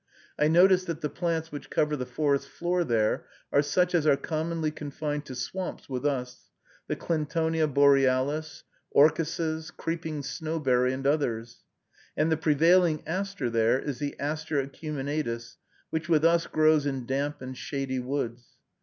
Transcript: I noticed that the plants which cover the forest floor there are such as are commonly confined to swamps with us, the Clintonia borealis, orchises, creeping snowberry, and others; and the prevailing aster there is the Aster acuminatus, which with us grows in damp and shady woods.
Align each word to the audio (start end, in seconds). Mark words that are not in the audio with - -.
I 0.39 0.47
noticed 0.47 0.87
that 0.87 1.01
the 1.01 1.11
plants 1.11 1.51
which 1.51 1.69
cover 1.69 1.95
the 1.95 2.07
forest 2.07 2.47
floor 2.49 2.83
there 2.83 3.27
are 3.51 3.61
such 3.61 3.93
as 3.93 4.07
are 4.07 4.17
commonly 4.17 4.71
confined 4.71 5.27
to 5.27 5.35
swamps 5.35 5.87
with 5.87 6.07
us, 6.07 6.49
the 6.87 6.95
Clintonia 6.95 7.67
borealis, 7.71 8.63
orchises, 8.95 9.69
creeping 9.69 10.23
snowberry, 10.23 10.91
and 10.91 11.05
others; 11.05 11.65
and 12.17 12.31
the 12.31 12.35
prevailing 12.37 13.03
aster 13.07 13.47
there 13.47 13.77
is 13.77 13.99
the 13.99 14.15
Aster 14.19 14.59
acuminatus, 14.65 15.57
which 15.91 16.09
with 16.09 16.25
us 16.25 16.47
grows 16.47 16.87
in 16.87 17.05
damp 17.05 17.39
and 17.39 17.55
shady 17.55 17.99
woods. 17.99 18.57